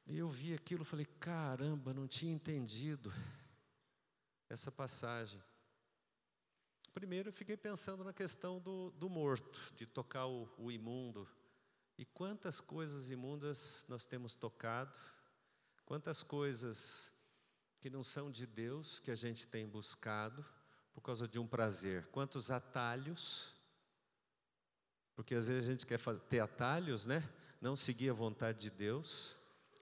[0.07, 3.13] E eu vi aquilo, falei: caramba, não tinha entendido
[4.49, 5.43] essa passagem.
[6.93, 11.27] Primeiro, eu fiquei pensando na questão do, do morto, de tocar o, o imundo
[11.97, 14.99] e quantas coisas imundas nós temos tocado,
[15.85, 17.13] quantas coisas
[17.81, 20.45] que não são de Deus que a gente tem buscado
[20.93, 23.55] por causa de um prazer, quantos atalhos,
[25.15, 27.23] porque às vezes a gente quer ter atalhos, né?
[27.61, 29.37] Não seguir a vontade de Deus.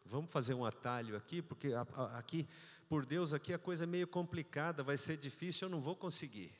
[0.04, 1.72] Vamos fazer um atalho aqui, porque
[2.16, 2.48] aqui,
[2.88, 6.52] por Deus, aqui a coisa é meio complicada, vai ser difícil, eu não vou conseguir.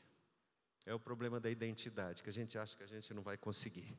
[0.85, 3.97] É o problema da identidade, que a gente acha que a gente não vai conseguir.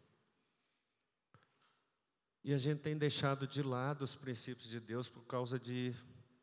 [2.44, 5.94] E a gente tem deixado de lado os princípios de Deus por causa de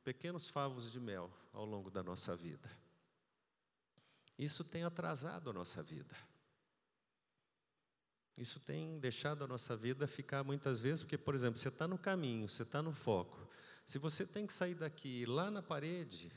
[0.03, 2.69] pequenos favos de mel ao longo da nossa vida.
[4.37, 6.15] Isso tem atrasado a nossa vida.
[8.39, 11.97] Isso tem deixado a nossa vida ficar muitas vezes, porque, por exemplo, você está no
[11.97, 13.47] caminho, você está no foco.
[13.85, 16.31] Se você tem que sair daqui lá na parede,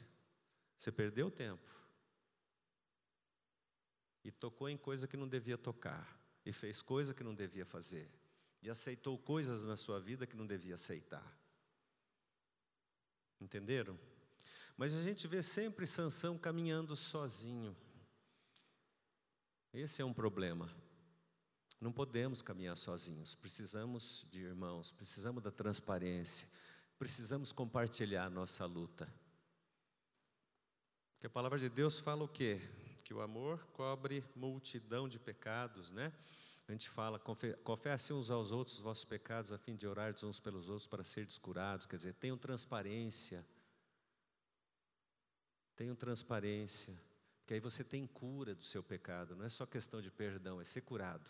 [0.77, 1.75] você perdeu tempo.
[4.25, 6.21] E tocou em coisa que não devia tocar.
[6.45, 8.11] E fez coisa que não devia fazer
[8.63, 11.37] e aceitou coisas na sua vida que não devia aceitar.
[13.41, 13.99] Entenderam?
[14.77, 17.77] Mas a gente vê sempre Sansão caminhando sozinho.
[19.75, 20.73] Esse é um problema.
[21.83, 26.47] Não podemos caminhar sozinhos, precisamos de irmãos, precisamos da transparência,
[26.97, 29.13] precisamos compartilhar nossa luta.
[31.15, 32.61] Porque a palavra de Deus fala o quê?
[33.03, 36.13] Que o amor cobre multidão de pecados, né?
[36.69, 40.39] A gente fala, confessem uns aos outros os vossos pecados, a fim de orar uns
[40.39, 41.85] pelos outros para ser descurados.
[41.85, 43.45] Quer dizer, tenham transparência.
[45.75, 46.97] Tenham transparência.
[47.41, 49.35] Porque aí você tem cura do seu pecado.
[49.35, 51.29] Não é só questão de perdão, é ser curado.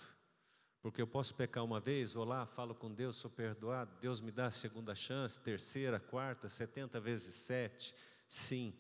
[0.83, 4.33] Porque eu posso pecar uma vez, vou lá, falo com Deus, sou perdoado, Deus me
[4.33, 7.95] dá a segunda chance, terceira, quarta, setenta vezes sete.
[8.27, 8.75] Sim,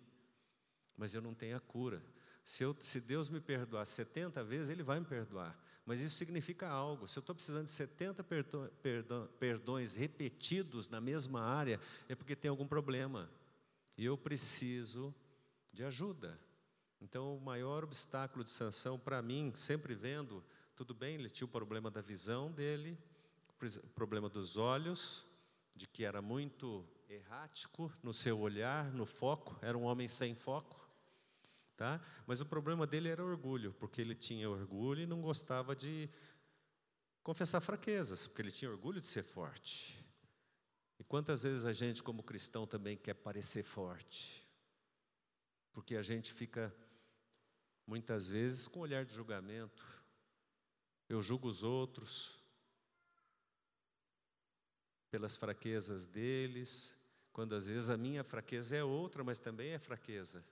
[0.96, 2.02] mas eu não tenho a cura.
[2.44, 5.56] Se, eu, se Deus me perdoar 70 vezes, Ele vai me perdoar.
[5.86, 7.06] Mas isso significa algo.
[7.06, 8.24] Se eu estou precisando de 70
[9.38, 13.30] perdões repetidos na mesma área, é porque tem algum problema.
[13.96, 15.14] E eu preciso
[15.72, 16.38] de ajuda.
[17.00, 20.42] Então, o maior obstáculo de sanção para mim, sempre vendo,
[20.74, 22.98] tudo bem, ele tinha o problema da visão dele,
[23.82, 25.26] o problema dos olhos,
[25.74, 30.80] de que era muito errático no seu olhar, no foco, era um homem sem foco.
[31.76, 32.00] Tá?
[32.26, 36.08] Mas o problema dele era orgulho, porque ele tinha orgulho e não gostava de
[37.22, 39.98] confessar fraquezas, porque ele tinha orgulho de ser forte.
[40.98, 44.46] E quantas vezes a gente, como cristão, também quer parecer forte?
[45.72, 46.72] Porque a gente fica,
[47.86, 49.84] muitas vezes, com olhar de julgamento.
[51.12, 52.40] Eu julgo os outros
[55.10, 56.96] pelas fraquezas deles,
[57.34, 60.42] quando às vezes a minha fraqueza é outra, mas também é fraqueza.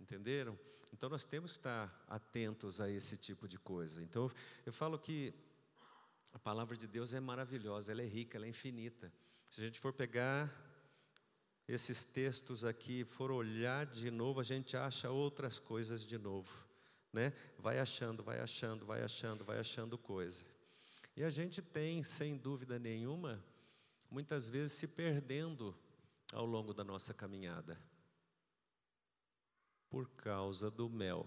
[0.00, 0.58] Entenderam?
[0.90, 4.02] Então nós temos que estar atentos a esse tipo de coisa.
[4.02, 4.32] Então
[4.64, 5.34] eu falo que
[6.32, 9.12] a palavra de Deus é maravilhosa, ela é rica, ela é infinita.
[9.44, 10.50] Se a gente for pegar
[11.68, 16.69] esses textos aqui, for olhar de novo, a gente acha outras coisas de novo,
[17.12, 17.32] né?
[17.58, 20.44] Vai achando, vai achando, vai achando, vai achando coisa.
[21.16, 23.42] E a gente tem, sem dúvida nenhuma,
[24.10, 25.76] muitas vezes se perdendo
[26.32, 27.78] ao longo da nossa caminhada
[29.88, 31.26] por causa do mel.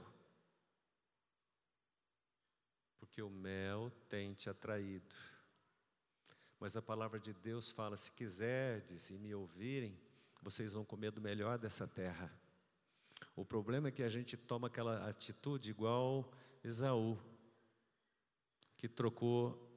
[2.97, 5.13] Porque o mel tem te atraído.
[6.59, 9.99] Mas a palavra de Deus fala: se quiserdes e me ouvirem,
[10.41, 12.31] vocês vão comer do melhor dessa terra.
[13.35, 16.31] O problema é que a gente toma aquela atitude igual
[16.63, 17.17] Esaú,
[18.77, 19.69] que trocou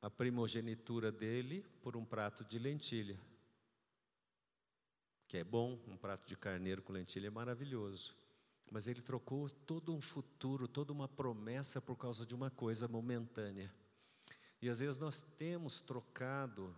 [0.00, 3.18] a primogenitura dele por um prato de lentilha
[5.28, 8.14] que é bom, um prato de carneiro com lentilha é maravilhoso.
[8.70, 13.72] Mas ele trocou todo um futuro, toda uma promessa por causa de uma coisa momentânea.
[14.60, 16.74] E às vezes nós temos trocado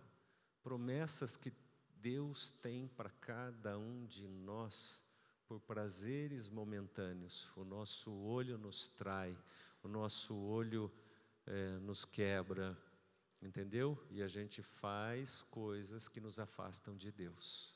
[0.63, 1.53] promessas que
[1.95, 5.01] Deus tem para cada um de nós
[5.49, 7.51] por prazeres momentâneos.
[7.55, 9.35] O nosso olho nos trai,
[9.81, 10.91] o nosso olho
[11.47, 12.77] é, nos quebra,
[13.41, 13.97] entendeu?
[14.11, 17.73] E a gente faz coisas que nos afastam de Deus.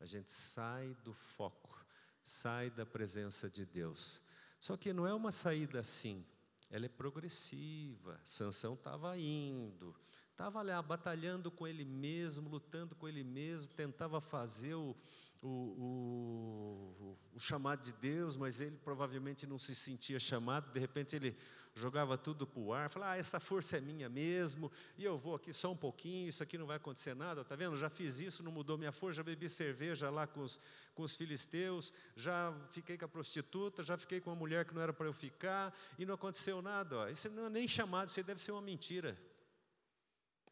[0.00, 1.84] A gente sai do foco,
[2.22, 4.22] sai da presença de Deus.
[4.58, 6.24] Só que não é uma saída assim,
[6.70, 8.18] ela é progressiva.
[8.24, 9.94] Sansão estava indo,
[10.30, 14.96] estava lá batalhando com ele mesmo, lutando com ele mesmo, tentava fazer o,
[15.42, 21.16] o, o, o chamado de Deus, mas ele provavelmente não se sentia chamado, de repente
[21.16, 21.36] ele
[21.74, 25.34] jogava tudo para o ar, falava, ah, essa força é minha mesmo, e eu vou
[25.34, 27.76] aqui só um pouquinho, isso aqui não vai acontecer nada, tá vendo?
[27.76, 30.60] Já fiz isso, não mudou minha força, já bebi cerveja lá com os,
[30.94, 34.82] com os filisteus, já fiquei com a prostituta, já fiquei com uma mulher que não
[34.82, 36.98] era para eu ficar, e não aconteceu nada.
[36.98, 37.08] Ó.
[37.08, 39.18] Isso não é nem chamado, isso deve ser uma mentira.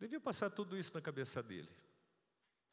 [0.00, 1.68] Devia passar tudo isso na cabeça dele,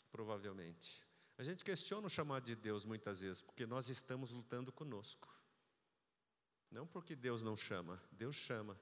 [0.09, 1.06] provavelmente.
[1.37, 5.29] A gente questiona o chamado de Deus muitas vezes, porque nós estamos lutando conosco.
[6.71, 8.77] Não porque Deus não chama, Deus chama.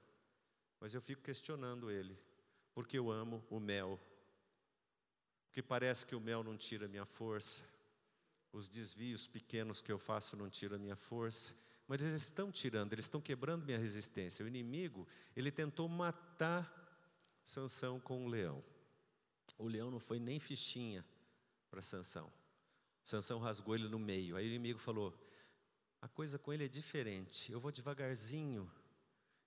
[0.80, 2.18] Mas eu fico questionando Ele,
[2.74, 4.00] porque eu amo o mel.
[5.48, 7.66] Porque parece que o mel não tira minha força,
[8.52, 11.56] os desvios pequenos que eu faço não tiram a minha força,
[11.88, 14.44] mas eles estão tirando, eles estão quebrando minha resistência.
[14.44, 16.72] O inimigo, ele tentou matar
[17.44, 18.64] Sansão com o leão.
[19.58, 21.06] O leão não foi nem fichinha
[21.70, 22.32] para Sansão.
[23.06, 24.36] Sansão rasgou ele no meio.
[24.36, 25.16] Aí o inimigo falou:
[26.02, 27.52] a coisa com ele é diferente.
[27.52, 28.70] Eu vou devagarzinho,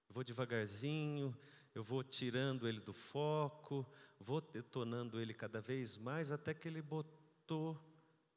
[0.09, 1.37] eu vou devagarzinho,
[1.75, 3.85] eu vou tirando ele do foco,
[4.21, 7.77] vou detonando ele cada vez mais, até que ele botou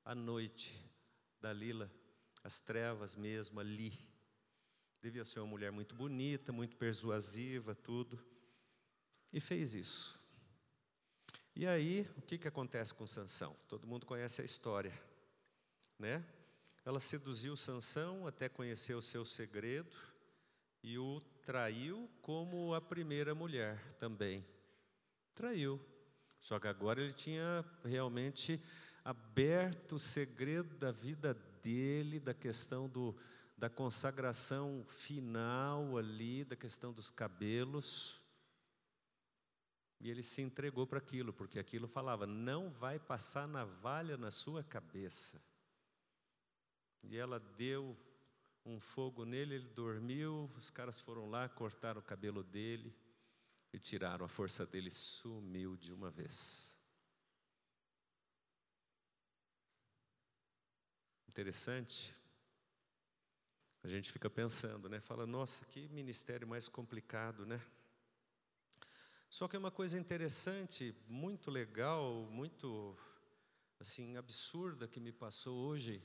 [0.03, 0.73] a noite
[1.39, 1.91] da Lila,
[2.43, 3.93] as trevas mesmo ali.
[5.03, 8.19] Devia ser uma mulher muito bonita, muito persuasiva, tudo.
[9.31, 10.19] E fez isso.
[11.55, 13.55] E aí, o que, que acontece com Sansão?
[13.67, 14.91] Todo mundo conhece a história,
[16.01, 16.25] né?
[16.83, 19.95] ela seduziu Sansão até conhecer o seu segredo
[20.83, 24.45] e o traiu como a primeira mulher também.
[25.35, 25.79] Traiu.
[26.39, 28.59] Só que agora ele tinha realmente
[29.05, 33.15] aberto o segredo da vida dele, da questão do,
[33.55, 38.19] da consagração final ali, da questão dos cabelos.
[39.99, 44.63] E ele se entregou para aquilo, porque aquilo falava: não vai passar navalha na sua
[44.63, 45.39] cabeça.
[47.03, 47.97] E ela deu
[48.65, 52.95] um fogo nele, ele dormiu, os caras foram lá, cortaram o cabelo dele
[53.73, 56.77] e tiraram, a força dele sumiu de uma vez.
[61.27, 62.15] Interessante.
[63.83, 64.99] A gente fica pensando, né?
[64.99, 67.59] Fala, nossa, que ministério mais complicado, né?
[69.27, 72.95] Só que é uma coisa interessante, muito legal, muito
[73.79, 76.03] assim absurda que me passou hoje.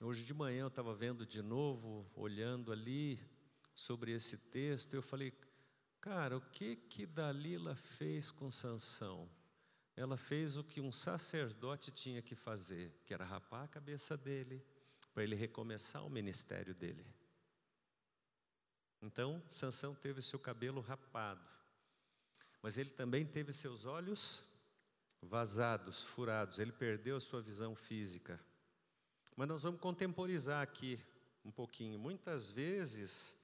[0.00, 3.20] Hoje de manhã eu estava vendo de novo, olhando ali
[3.74, 5.32] sobre esse texto, eu falei,
[6.00, 9.28] cara, o que que Dalila fez com Sansão?
[9.96, 14.64] Ela fez o que um sacerdote tinha que fazer, que era rapar a cabeça dele,
[15.14, 17.06] para ele recomeçar o ministério dele.
[19.00, 21.56] Então, Sansão teve seu cabelo rapado
[22.66, 24.44] mas ele também teve seus olhos
[25.22, 28.40] vazados, furados, ele perdeu a sua visão física.
[29.36, 30.98] Mas nós vamos contemporizar aqui
[31.44, 31.98] um pouquinho.
[31.98, 33.36] Muitas vezes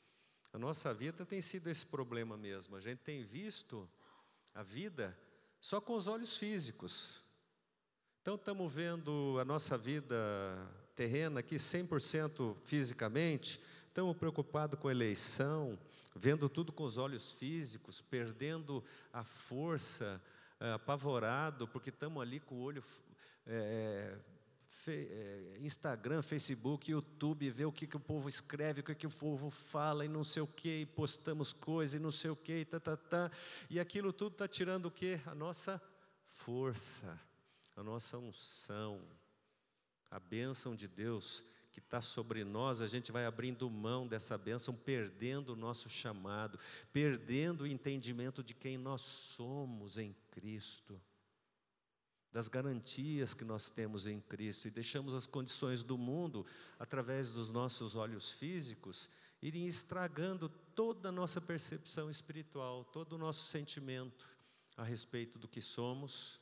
[0.51, 2.75] a nossa vida tem sido esse problema mesmo.
[2.75, 3.87] A gente tem visto
[4.55, 5.17] a vida
[5.61, 7.23] só com os olhos físicos.
[8.23, 10.17] Então estamos vendo a nossa vida
[10.95, 15.79] terrena aqui 100% fisicamente, estamos preocupados com eleição,
[16.15, 18.83] vendo tudo com os olhos físicos, perdendo
[19.13, 20.23] a força,
[20.59, 22.83] é, apavorado, porque estamos ali com o olho.
[23.47, 24.17] É,
[25.61, 29.51] Instagram, Facebook, YouTube, ver o que, que o povo escreve, o que, que o povo
[29.51, 32.65] fala e não sei o que, e postamos coisas e não sei o que, e
[32.65, 33.31] tá, tá, tá.
[33.69, 35.21] E aquilo tudo está tirando o que?
[35.27, 35.81] A nossa
[36.31, 37.21] força,
[37.77, 39.01] a nossa unção,
[40.11, 44.75] a bênção de Deus que está sobre nós, a gente vai abrindo mão dessa bênção,
[44.75, 46.59] perdendo o nosso chamado,
[46.93, 51.01] perdendo o entendimento de quem nós somos em Cristo,
[52.33, 56.47] das garantias que nós temos em Cristo, e deixamos as condições do mundo,
[56.79, 59.11] através dos nossos olhos físicos,
[59.43, 64.27] irem estragando toda a nossa percepção espiritual, todo o nosso sentimento
[64.77, 66.41] a respeito do que somos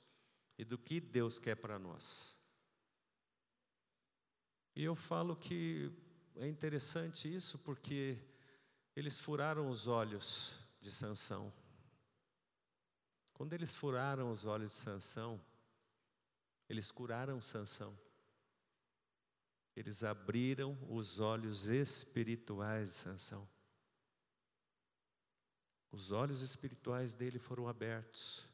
[0.56, 2.36] e do que Deus quer para nós.
[4.76, 5.90] E eu falo que
[6.36, 8.16] é interessante isso porque
[8.94, 11.52] eles furaram os olhos de Sansão.
[13.32, 15.40] Quando eles furaram os olhos de Sansão,
[16.70, 17.98] eles curaram Sansão.
[19.74, 23.48] Eles abriram os olhos espirituais de Sansão.
[25.90, 28.46] Os olhos espirituais dele foram abertos,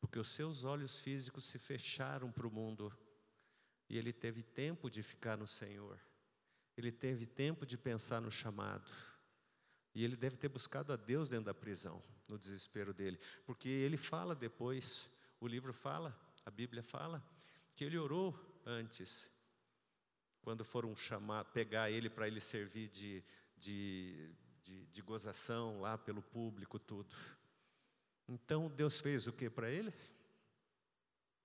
[0.00, 2.92] porque os seus olhos físicos se fecharam para o mundo
[3.88, 5.96] e ele teve tempo de ficar no Senhor.
[6.76, 8.90] Ele teve tempo de pensar no chamado.
[9.94, 13.20] E ele deve ter buscado a Deus dentro da prisão, no desespero dele.
[13.46, 15.08] Porque ele fala depois,
[15.38, 17.24] o livro fala, a Bíblia fala,
[17.74, 19.30] que ele orou antes,
[20.42, 23.24] quando foram chamar, pegar ele para ele servir de,
[23.56, 27.14] de, de, de gozação lá pelo público, tudo.
[28.28, 29.92] Então Deus fez o que para ele?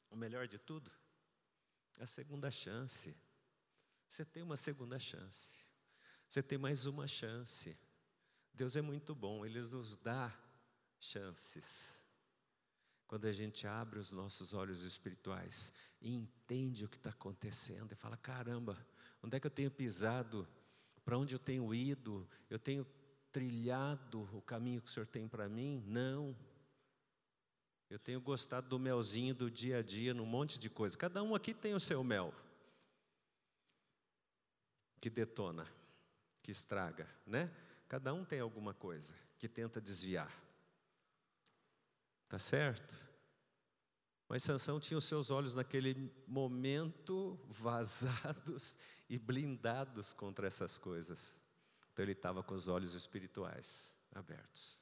[0.09, 0.91] O melhor de tudo?
[1.99, 3.15] A segunda chance.
[4.07, 5.65] Você tem uma segunda chance.
[6.27, 7.77] Você tem mais uma chance.
[8.53, 10.33] Deus é muito bom, Ele nos dá
[10.99, 12.04] chances.
[13.07, 17.95] Quando a gente abre os nossos olhos espirituais e entende o que está acontecendo e
[17.95, 18.77] fala: caramba,
[19.21, 20.47] onde é que eu tenho pisado?
[21.03, 22.27] Para onde eu tenho ido?
[22.49, 22.85] Eu tenho
[23.31, 25.83] trilhado o caminho que o Senhor tem para mim?
[25.85, 26.35] Não.
[27.89, 30.97] Eu tenho gostado do melzinho do dia a dia, num monte de coisa.
[30.97, 32.33] Cada um aqui tem o seu mel.
[34.99, 35.67] Que detona,
[36.41, 37.51] que estraga, né?
[37.87, 40.44] Cada um tem alguma coisa que tenta desviar.
[42.27, 42.95] Tá certo?
[44.27, 51.39] Mas Sansão tinha os seus olhos naquele momento vazados e blindados contra essas coisas.
[51.91, 54.77] Então ele estava com os olhos espirituais abertos.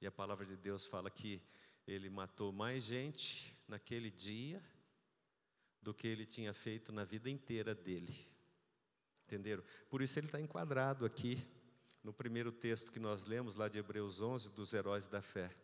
[0.00, 1.42] E a palavra de Deus fala que
[1.86, 4.62] ele matou mais gente naquele dia
[5.82, 8.16] do que ele tinha feito na vida inteira dele.
[9.26, 9.62] Entenderam?
[9.90, 11.38] Por isso ele está enquadrado aqui
[12.02, 15.54] no primeiro texto que nós lemos, lá de Hebreus 11, dos heróis da fé.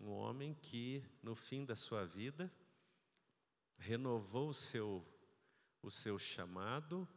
[0.00, 2.52] Um homem que, no fim da sua vida,
[3.80, 5.04] renovou o seu,
[5.82, 7.08] o seu chamado,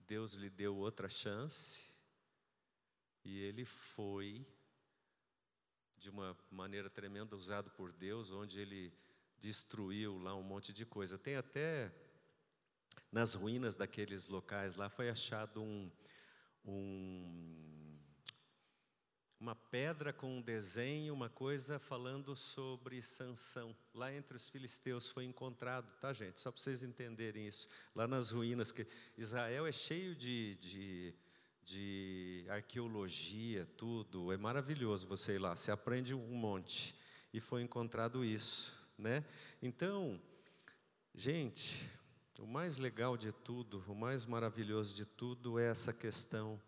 [0.00, 1.94] Deus lhe deu outra chance,
[3.24, 4.44] e ele foi,
[5.96, 8.92] de uma maneira tremenda, usado por Deus, onde ele
[9.38, 11.16] destruiu lá um monte de coisa.
[11.16, 11.92] Tem até
[13.10, 15.90] nas ruínas daqueles locais lá foi achado um,
[16.64, 17.89] um,
[19.40, 23.74] uma pedra com um desenho, uma coisa falando sobre Sansão.
[23.94, 26.38] Lá entre os filisteus foi encontrado, tá, gente?
[26.38, 27.66] Só para vocês entenderem isso.
[27.94, 28.86] Lá nas ruínas, que
[29.16, 31.14] Israel é cheio de, de,
[31.62, 34.30] de arqueologia, tudo.
[34.30, 36.94] É maravilhoso você ir lá, você aprende um monte.
[37.32, 39.24] E foi encontrado isso, né?
[39.62, 40.20] Então,
[41.14, 41.90] gente,
[42.38, 46.60] o mais legal de tudo, o mais maravilhoso de tudo é essa questão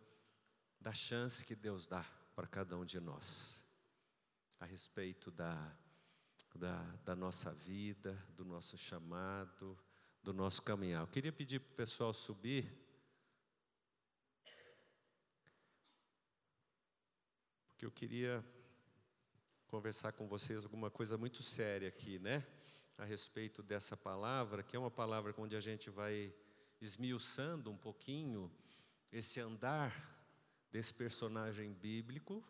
[0.81, 3.67] da chance que Deus dá para cada um de nós,
[4.59, 5.77] a respeito da,
[6.55, 9.79] da, da nossa vida, do nosso chamado,
[10.23, 11.03] do nosso caminhar.
[11.03, 12.71] Eu queria pedir para o pessoal subir.
[17.69, 18.45] Porque eu queria
[19.67, 22.47] conversar com vocês alguma coisa muito séria aqui, né?
[22.99, 26.33] a respeito dessa palavra, que é uma palavra onde a gente vai
[26.81, 28.51] esmiuçando um pouquinho
[29.11, 30.12] esse andar
[30.73, 32.43] desse personagem bíblico,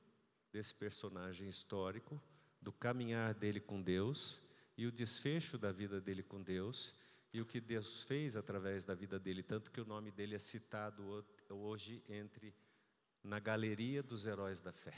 [0.53, 2.23] desse personagem histórico,
[2.61, 4.41] do caminhar dele com Deus
[4.79, 6.95] e o desfecho da vida dele com Deus
[7.33, 10.39] e o que Deus fez através da vida dele, tanto que o nome dele é
[10.39, 12.55] citado hoje entre
[13.25, 14.95] na galeria dos heróis da fé.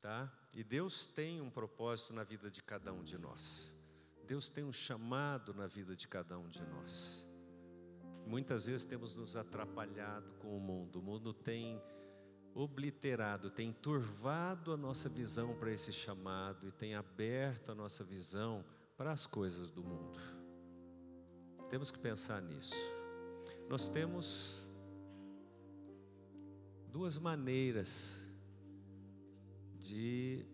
[0.00, 0.32] Tá?
[0.54, 3.70] E Deus tem um propósito na vida de cada um de nós.
[4.26, 7.33] Deus tem um chamado na vida de cada um de nós.
[8.26, 10.98] Muitas vezes temos nos atrapalhado com o mundo.
[10.98, 11.80] O mundo tem
[12.54, 18.64] obliterado, tem turvado a nossa visão para esse chamado e tem aberto a nossa visão
[18.96, 20.18] para as coisas do mundo.
[21.68, 22.74] Temos que pensar nisso.
[23.68, 24.68] Nós temos
[26.92, 28.30] duas maneiras
[29.78, 30.46] de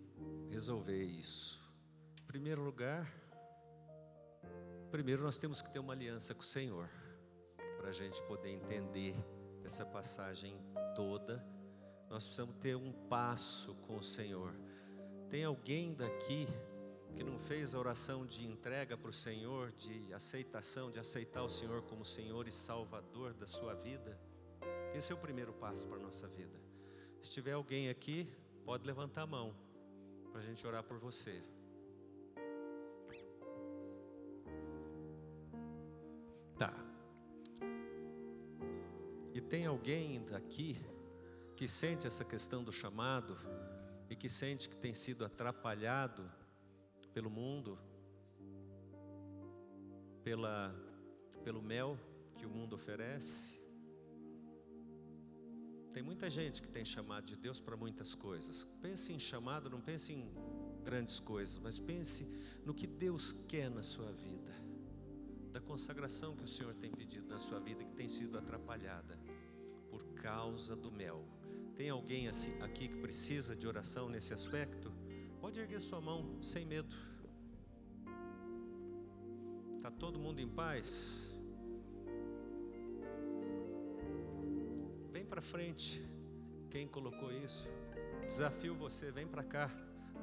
[0.49, 1.61] resolver isso.
[2.23, 3.13] Em primeiro lugar,
[4.91, 6.89] primeiro nós temos que ter uma aliança com o Senhor,
[7.81, 9.17] para a gente poder entender
[9.65, 10.55] essa passagem
[10.95, 11.43] toda.
[12.11, 14.55] Nós precisamos ter um passo com o Senhor.
[15.31, 16.47] Tem alguém daqui
[17.15, 21.49] que não fez a oração de entrega para o Senhor, de aceitação, de aceitar o
[21.49, 24.21] Senhor como Senhor e Salvador da sua vida?
[24.95, 26.61] Esse é o primeiro passo para a nossa vida.
[27.23, 28.29] Se tiver alguém aqui,
[28.65, 29.53] Pode levantar a mão
[30.31, 31.43] para a gente orar por você.
[39.51, 40.79] Tem alguém daqui
[41.57, 43.37] que sente essa questão do chamado
[44.09, 46.23] e que sente que tem sido atrapalhado
[47.13, 47.77] pelo mundo,
[50.23, 50.73] pela,
[51.43, 51.99] pelo mel
[52.37, 53.61] que o mundo oferece?
[55.93, 58.63] Tem muita gente que tem chamado de Deus para muitas coisas.
[58.81, 60.33] Pense em chamado, não pense em
[60.85, 62.25] grandes coisas, mas pense
[62.65, 64.53] no que Deus quer na sua vida,
[65.51, 69.19] da consagração que o Senhor tem pedido na sua vida que tem sido atrapalhada
[70.31, 71.21] causa do mel.
[71.77, 74.93] Tem alguém assim, aqui que precisa de oração nesse aspecto?
[75.41, 76.95] Pode erguer sua mão sem medo.
[79.77, 81.31] Está todo mundo em paz?
[85.31, 86.05] para frente.
[86.73, 87.69] Quem colocou isso?
[88.23, 89.71] Desafio você, vem para cá.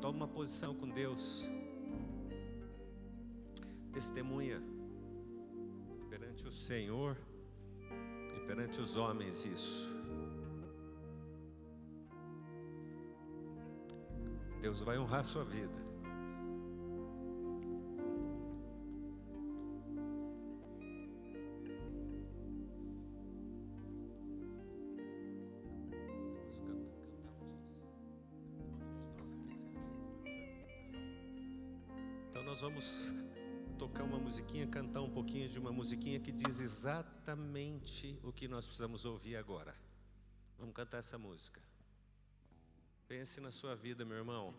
[0.01, 1.45] Toma uma posição com Deus.
[3.93, 4.61] Testemunha
[6.09, 7.17] perante o Senhor
[8.35, 9.96] e perante os homens isso.
[14.67, 15.87] Deus vai honrar sua vida.
[32.43, 33.13] nós vamos
[33.77, 38.65] tocar uma musiquinha, cantar um pouquinho de uma musiquinha que diz exatamente o que nós
[38.65, 39.75] precisamos ouvir agora.
[40.57, 41.66] Vamos cantar essa música.
[43.07, 44.53] Pense na sua vida, meu irmão.